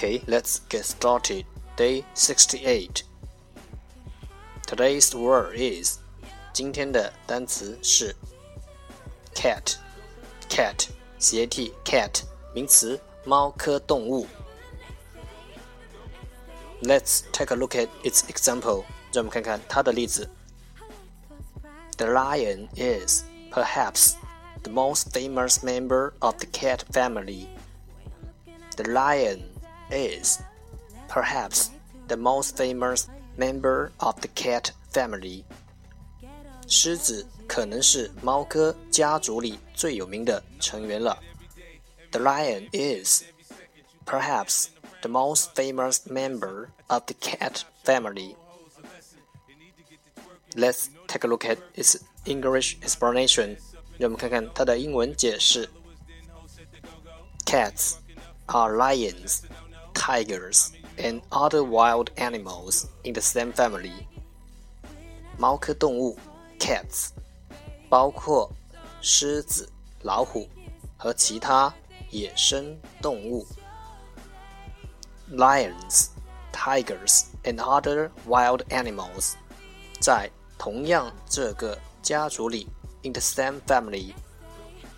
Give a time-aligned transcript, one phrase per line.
[0.00, 1.44] Okay, let's get started.
[1.76, 3.04] Day sixty-eight.
[4.66, 5.98] Today's word is
[6.52, 8.16] 今天的单词是
[9.34, 9.76] cat,
[10.48, 10.88] cat,
[11.18, 12.22] c a t, cat
[12.54, 14.26] 名词，猫科动物。
[16.82, 18.84] Let's take a look at its example.
[19.12, 20.28] 让我们看看它的例子。
[21.98, 24.14] The lion is perhaps
[24.62, 27.46] the most famous member of the cat family.
[28.76, 29.44] The lion
[29.90, 30.40] is
[31.08, 31.70] perhaps
[32.08, 35.44] the most famous member of the cat family.
[36.68, 41.22] 狮子可能是猫科家族里最有名的成员了。
[42.10, 43.22] The lion is
[44.04, 44.68] perhaps
[45.02, 48.34] the most famous member of the cat family.
[50.54, 53.58] Let's take a look at its English explanation.
[53.98, 55.68] 让我们看看它的英文解释。
[57.44, 57.94] Cats
[58.46, 59.42] are lions,
[60.00, 64.06] tigers, and other wild animals in the same family.
[65.38, 66.18] 猫科动物
[66.58, 67.10] cats
[67.88, 68.50] 包括
[69.00, 69.68] 狮子、
[70.02, 70.48] 老虎
[70.96, 71.72] 和其他
[72.10, 73.46] 野生动物。
[75.30, 76.08] Lions,
[76.52, 79.34] tigers, and other wild animals
[80.00, 82.68] 在同样这个家族里
[83.02, 84.14] in the same family.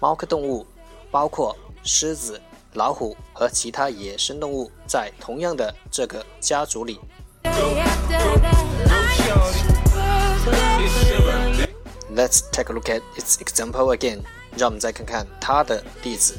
[0.00, 0.66] 猫科动物
[1.10, 2.40] 包括狮子、
[2.73, 6.99] 老虎和其他野生动物在同样的这个家族里。
[7.43, 11.73] After that, like it's your birthday.
[12.15, 14.21] Let's take a look at its example again.
[14.55, 16.37] 让我们再看看它的例子。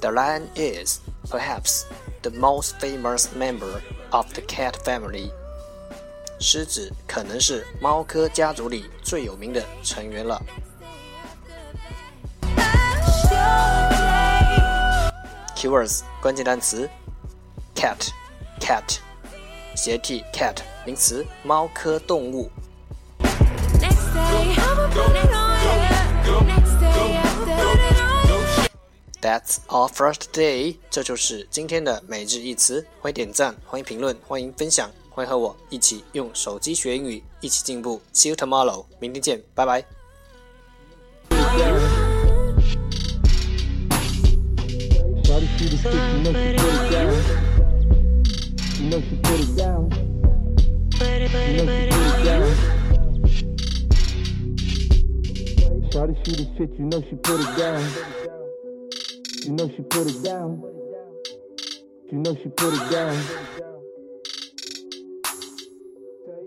[0.00, 1.00] The lion is
[1.30, 1.84] perhaps
[2.22, 5.30] the most famous member of the cat family.
[6.40, 10.40] 狮子可能是猫科家族里最有名的成员了。
[15.58, 16.88] Keywords 关键单词
[17.74, 18.10] ：cat,
[18.60, 18.98] cat,
[19.74, 20.54] 斜 t cat
[20.86, 22.48] 名词，猫科动物。
[23.80, 24.54] Day, day.
[29.20, 30.76] That's all for today。
[30.88, 32.86] 这就是今天的每日一词。
[33.00, 38.00] 欢迎点赞，欢迎评论，欢迎分享，欢迎和我一起用手机学英语，一起进步。
[38.14, 39.97] See you tomorrow，明天见，拜拜。
[45.58, 47.12] Shawty the stick, you know she put it down.
[48.78, 49.90] You know she put it down.
[50.94, 52.46] You know she put it down.
[55.90, 57.82] Shawty see the shit, you know she put it down.
[59.42, 60.62] You know she put it down.
[62.12, 63.16] You know she put it down.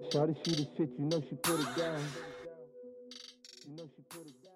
[0.09, 1.99] Shawty see the shit, you know she put it down.
[3.67, 4.49] You know she put it down.